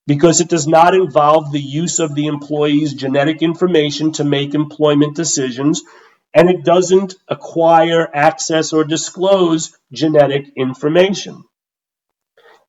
[0.08, 5.14] because it does not involve the use of the employee's genetic information to make employment
[5.14, 5.82] decisions
[6.32, 11.44] and it doesn't acquire, access, or disclose genetic information.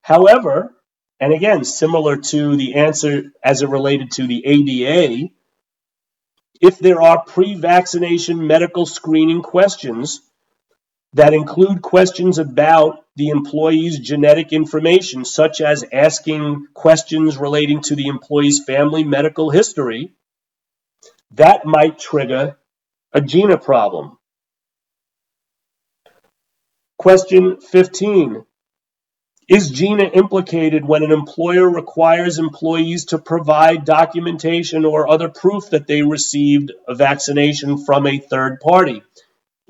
[0.02, 0.74] However,
[1.18, 5.28] and again, similar to the answer as it related to the ADA,
[6.60, 10.20] if there are pre vaccination medical screening questions
[11.14, 18.06] that include questions about the employee's genetic information, such as asking questions relating to the
[18.06, 20.14] employee's family medical history,
[21.32, 22.56] that might trigger
[23.12, 24.16] a GINA problem.
[26.96, 28.46] Question 15.
[29.50, 35.86] Is GINA implicated when an employer requires employees to provide documentation or other proof that
[35.86, 39.02] they received a vaccination from a third party?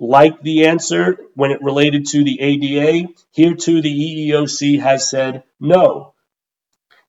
[0.03, 5.43] Like the answer when it related to the ADA, here too the EEOC has said
[5.61, 6.15] no.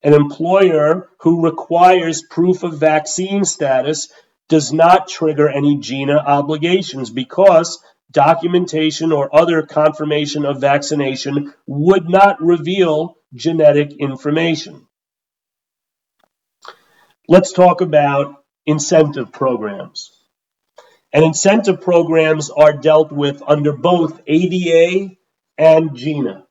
[0.03, 4.11] An employer who requires proof of vaccine status
[4.49, 7.81] does not trigger any GINA obligations because
[8.11, 14.85] documentation or other confirmation of vaccination would not reveal genetic information.
[17.29, 20.10] Let's talk about incentive programs.
[21.13, 25.15] And incentive programs are dealt with under both ADA
[25.57, 26.45] and GINA.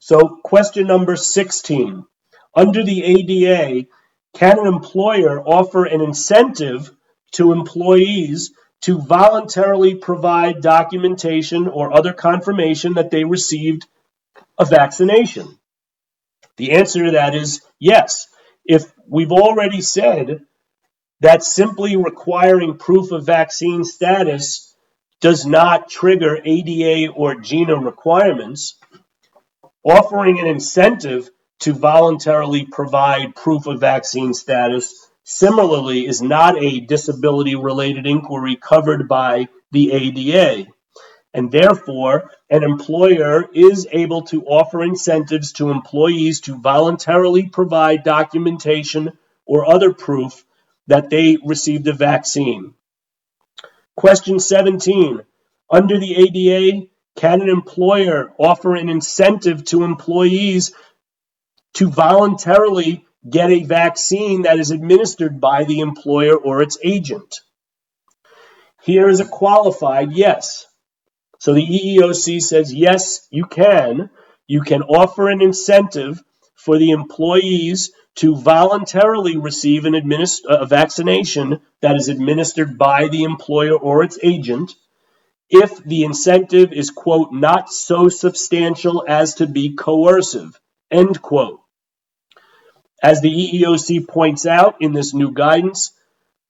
[0.00, 2.04] So, question number 16.
[2.54, 3.86] Under the ADA,
[4.34, 6.90] can an employer offer an incentive
[7.32, 13.86] to employees to voluntarily provide documentation or other confirmation that they received
[14.58, 15.58] a vaccination?
[16.56, 18.26] The answer to that is yes.
[18.64, 20.44] If we've already said
[21.22, 24.76] that simply requiring proof of vaccine status
[25.20, 28.74] does not trigger ADA or GINA requirements,
[29.84, 31.28] offering an incentive
[31.60, 39.06] to voluntarily provide proof of vaccine status Similarly, is not a disability related inquiry covered
[39.06, 40.66] by the ADA.
[41.32, 49.16] And therefore, an employer is able to offer incentives to employees to voluntarily provide documentation
[49.46, 50.44] or other proof
[50.86, 52.74] that they received a vaccine.
[53.96, 55.22] Question 17.
[55.70, 60.72] Under the ADA, can an employer offer an incentive to employees
[61.74, 67.40] to voluntarily get a vaccine that is administered by the employer or its agent?
[68.82, 70.66] Here is a qualified yes.
[71.38, 74.10] So the EEOC says, yes, you can.
[74.46, 76.22] You can offer an incentive
[76.54, 83.24] for the employees to voluntarily receive an administ- a vaccination that is administered by the
[83.24, 84.74] employer or its agent
[85.52, 90.58] if the incentive is, quote, not so substantial as to be coercive,
[90.90, 91.60] end quote.
[93.02, 95.92] As the EEOC points out in this new guidance,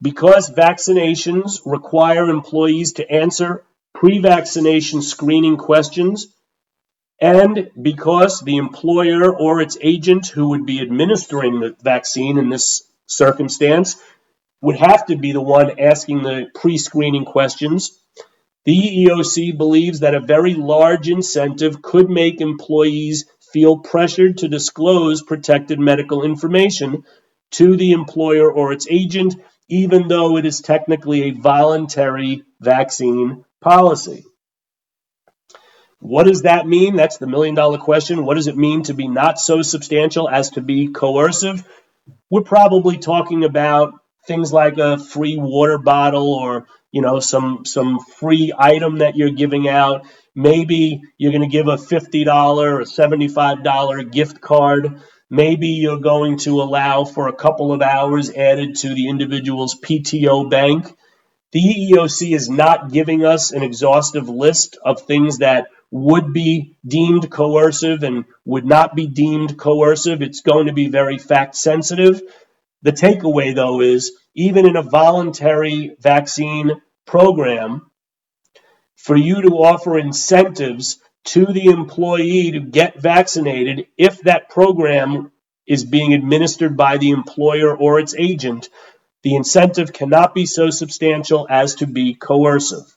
[0.01, 6.29] because vaccinations require employees to answer pre vaccination screening questions,
[7.23, 12.83] and because the employer or its agent who would be administering the vaccine in this
[13.07, 13.97] circumstance
[14.61, 17.97] would have to be the one asking the pre screening questions,
[18.65, 25.23] the EEOC believes that a very large incentive could make employees feel pressured to disclose
[25.23, 27.05] protected medical information
[27.53, 29.37] to the employer or its agent,
[29.69, 34.25] even though it is technically a voluntary vaccine policy.
[36.03, 36.97] What does that mean?
[36.97, 38.25] That's the million dollar question.
[38.25, 41.65] What does it mean to be not so substantial as to be coercive?
[42.31, 43.95] We're probably talking about
[44.27, 49.31] things like a free water bottle or you know some some free item that you're
[49.31, 52.27] giving out Maybe you're going to give a $50
[52.57, 55.03] or $75 gift card.
[55.29, 60.49] Maybe you're going to allow for a couple of hours added to the individual's PTO
[60.49, 60.91] bank.
[61.53, 67.31] The EEOC is not giving us an exhaustive list of things that would be deemed
[67.31, 70.23] coercive and would not be deemed coercive.
[70.23, 72.23] It's going to be very fact sensitive.
[72.81, 77.91] The takeaway, though, is even in a voluntary vaccine program,
[78.97, 85.31] for you to offer incentives to the employee to get vaccinated if that program
[85.67, 88.71] is being administered by the employer or its agent,
[89.23, 92.97] the incentive cannot be so substantial as to be coercive.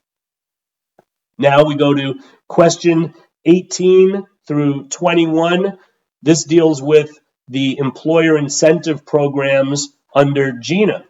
[1.38, 2.16] Now we go to
[2.48, 3.14] question
[3.46, 5.78] 18 through 21.
[6.22, 11.06] This deals with the employer incentive programs under GINA.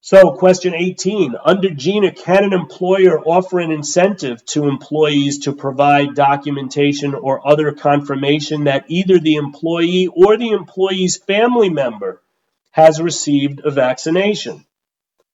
[0.00, 6.14] So, question 18 Under GINA, can an employer offer an incentive to employees to provide
[6.14, 12.22] documentation or other confirmation that either the employee or the employee's family member
[12.70, 14.64] has received a vaccination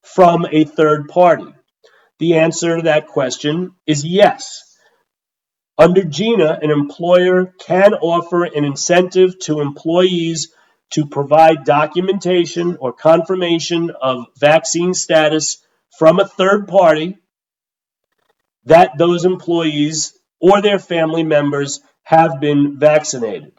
[0.02, 1.52] from a third party?
[2.22, 4.78] The answer to that question is yes.
[5.76, 10.54] Under GINA, an employer can offer an incentive to employees
[10.90, 15.66] to provide documentation or confirmation of vaccine status
[15.98, 17.18] from a third party
[18.66, 23.52] that those employees or their family members have been vaccinated.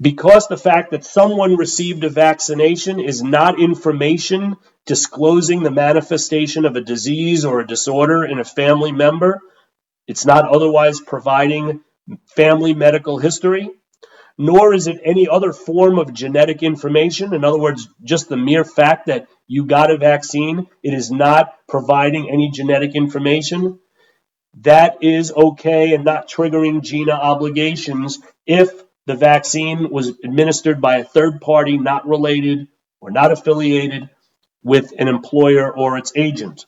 [0.00, 6.76] Because the fact that someone received a vaccination is not information disclosing the manifestation of
[6.76, 9.40] a disease or a disorder in a family member,
[10.06, 11.80] it's not otherwise providing
[12.36, 13.70] family medical history,
[14.38, 17.34] nor is it any other form of genetic information.
[17.34, 21.52] In other words, just the mere fact that you got a vaccine, it is not
[21.68, 23.80] providing any genetic information.
[24.60, 28.70] That is okay and not triggering GINA obligations if
[29.08, 32.68] the vaccine was administered by a third party not related
[33.00, 34.10] or not affiliated
[34.62, 36.66] with an employer or its agent.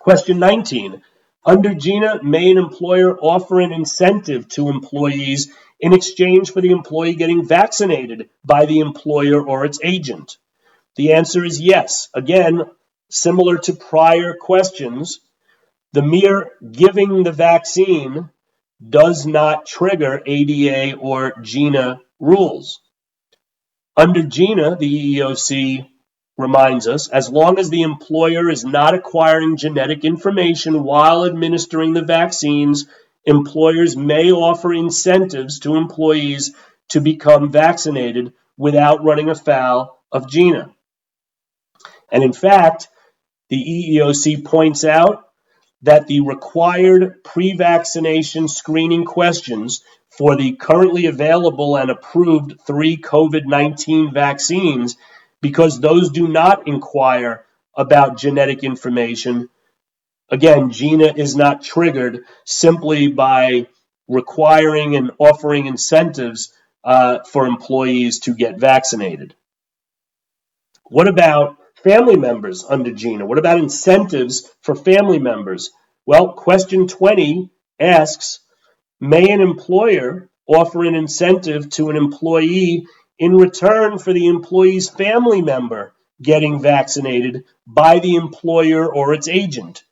[0.00, 1.02] Question 19.
[1.44, 7.16] Under GINA, may an employer offer an incentive to employees in exchange for the employee
[7.16, 10.38] getting vaccinated by the employer or its agent?
[10.96, 12.08] The answer is yes.
[12.14, 12.62] Again,
[13.10, 15.20] similar to prior questions,
[15.92, 18.30] the mere giving the vaccine
[18.88, 22.80] does not trigger ADA or GINA rules.
[23.96, 25.88] Under GINA, the EEOC
[26.38, 32.04] reminds us as long as the employer is not acquiring genetic information while administering the
[32.04, 32.86] vaccines,
[33.24, 36.54] employers may offer incentives to employees
[36.88, 40.74] to become vaccinated without running afoul of GINA.
[42.10, 42.88] And in fact,
[43.48, 45.21] the EEOC points out
[45.82, 53.46] that the required pre vaccination screening questions for the currently available and approved three COVID
[53.46, 54.96] 19 vaccines
[55.40, 57.44] because those do not inquire
[57.76, 59.48] about genetic information.
[60.30, 63.66] Again, GINA is not triggered simply by
[64.08, 66.52] requiring and offering incentives
[66.84, 69.34] uh, for employees to get vaccinated.
[70.84, 73.26] What about family members under GINA?
[73.26, 75.70] What about incentives for family members?
[76.06, 78.40] Well, question 20 asks
[79.00, 82.86] May an employer offer an incentive to an employee
[83.18, 89.82] in return for the employee's family member getting vaccinated by the employer or its agent.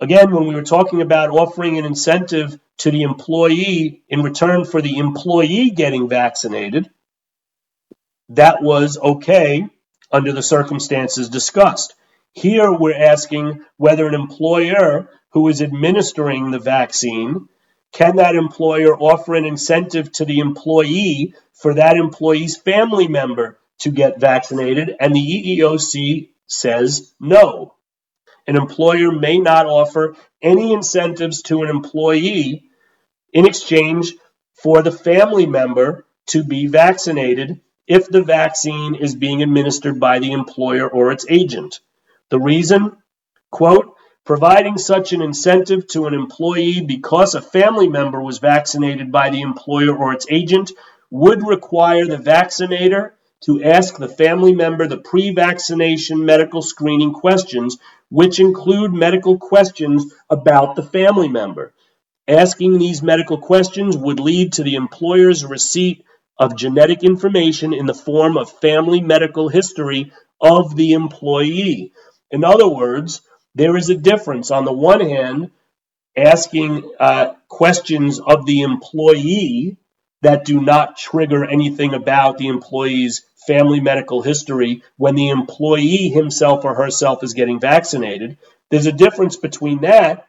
[0.00, 4.82] Again, when we were talking about offering an incentive to the employee in return for
[4.82, 6.90] the employee getting vaccinated,
[8.28, 9.68] that was okay
[10.16, 11.94] under the circumstances discussed.
[12.32, 17.48] Here we're asking whether an employer who is administering the vaccine
[17.92, 23.90] can that employer offer an incentive to the employee for that employee's family member to
[23.90, 24.94] get vaccinated?
[25.00, 27.74] And the EEOC says no.
[28.46, 32.64] An employer may not offer any incentives to an employee
[33.32, 34.12] in exchange
[34.62, 40.32] for the family member to be vaccinated if the vaccine is being administered by the
[40.32, 41.80] employer or its agent.
[42.30, 42.96] The reason,
[43.50, 49.30] quote, providing such an incentive to an employee because a family member was vaccinated by
[49.30, 50.72] the employer or its agent
[51.10, 53.14] would require the vaccinator
[53.44, 57.78] to ask the family member the pre vaccination medical screening questions,
[58.10, 61.72] which include medical questions about the family member.
[62.26, 66.04] Asking these medical questions would lead to the employer's receipt
[66.38, 71.92] of genetic information in the form of family medical history of the employee.
[72.30, 73.22] In other words,
[73.54, 74.50] there is a difference.
[74.50, 75.50] On the one hand,
[76.16, 79.76] asking uh, questions of the employee
[80.22, 86.64] that do not trigger anything about the employee's family medical history when the employee himself
[86.64, 88.38] or herself is getting vaccinated.
[88.70, 90.26] There's a difference between that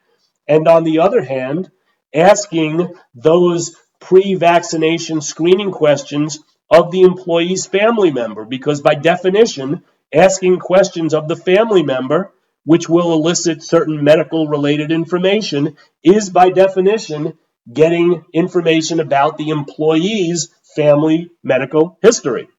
[0.48, 1.72] and, on the other hand,
[2.14, 6.40] asking those pre vaccination screening questions
[6.70, 9.84] of the employee's family member, because by definition,
[10.14, 12.32] asking questions of the family member
[12.64, 17.38] which will elicit certain medical related information, is by definition
[17.72, 22.50] getting information about the employee's family medical history.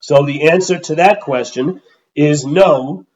[0.00, 1.82] So the answer to that question
[2.16, 3.06] is no.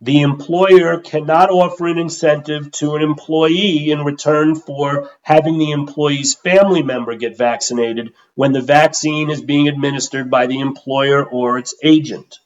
[0.00, 6.34] The employer cannot offer an incentive to an employee in return for having the employee's
[6.34, 11.74] family member get vaccinated when the vaccine is being administered by the employer or its
[11.82, 12.38] agent.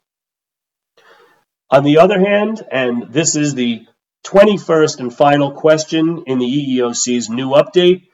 [1.70, 3.86] On the other hand, and this is the
[4.24, 8.08] 21st and final question in the EEOC's new update,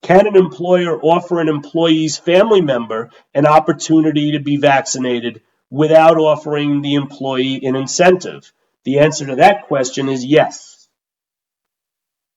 [0.00, 6.80] can an employer offer an employee's family member an opportunity to be vaccinated without offering
[6.80, 8.50] the employee an incentive?
[8.84, 10.88] The answer to that question is yes.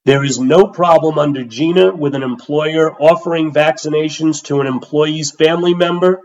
[0.05, 5.73] There is no problem under GINA with an employer offering vaccinations to an employee's family
[5.73, 6.21] member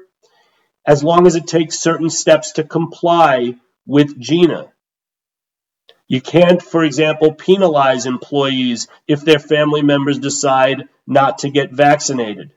[0.85, 3.55] as long as it takes certain steps to comply
[3.87, 4.73] with GINA.
[6.09, 12.53] You can't, for example, penalize employees if their family members decide not to get vaccinated.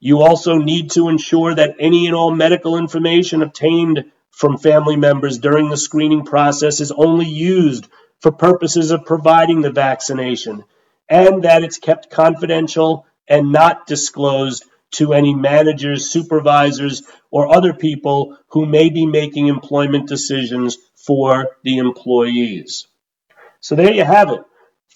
[0.00, 5.38] You also need to ensure that any and all medical information obtained from family members
[5.38, 7.88] during the screening process is only used
[8.20, 10.64] for purposes of providing the vaccination
[11.08, 18.36] and that it's kept confidential and not disclosed to any managers, supervisors, or other people
[18.48, 22.86] who may be making employment decisions for the employees.
[23.60, 24.40] So there you have it.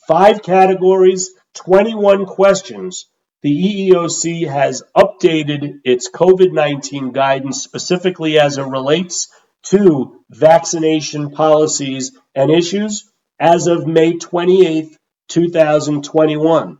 [0.06, 3.06] Five categories, 21 questions.
[3.44, 9.28] The EEOC has updated its COVID 19 guidance specifically as it relates
[9.64, 13.04] to vaccination policies and issues
[13.38, 14.96] as of May 28,
[15.28, 16.78] 2021.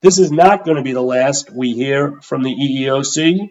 [0.00, 3.50] This is not going to be the last we hear from the EEOC.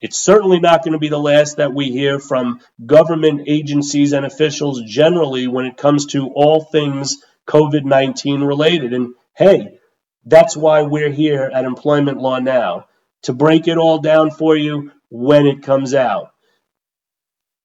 [0.00, 4.24] It's certainly not going to be the last that we hear from government agencies and
[4.24, 8.94] officials generally when it comes to all things COVID 19 related.
[8.94, 9.80] And hey,
[10.24, 12.86] that's why we're here at Employment Law Now
[13.22, 16.30] to break it all down for you when it comes out.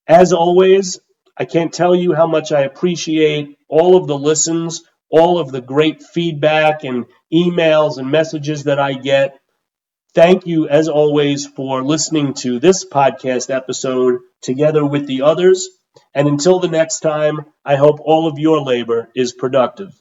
[0.06, 1.00] As always,
[1.36, 5.60] I can't tell you how much I appreciate all of the listens, all of the
[5.60, 9.38] great feedback and emails and messages that I get.
[10.14, 15.68] Thank you, as always, for listening to this podcast episode together with the others.
[16.14, 19.92] And until the next time, I hope all of your labor is productive.